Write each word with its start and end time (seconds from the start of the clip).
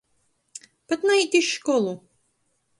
Pat 0.93 1.05
naīt 1.09 1.39
iz 1.43 1.53
školu. 1.53 1.97